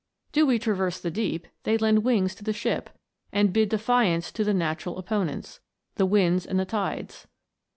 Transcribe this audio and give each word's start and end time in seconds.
Do 0.31 0.47
we 0.47 0.57
traverse 0.57 0.99
the 0.99 1.11
deep, 1.11 1.45
they 1.61 1.77
lend 1.77 2.03
wings 2.03 2.33
to 2.33 2.43
the 2.43 2.53
ship, 2.53 2.89
and 3.31 3.53
bid 3.53 3.69
defiance 3.69 4.31
to 4.31 4.43
the 4.43 4.51
natural 4.51 4.97
opponents, 4.97 5.59
the 5.93 6.07
winds 6.07 6.43
and 6.43 6.59
the 6.59 6.65
tides 6.65 7.27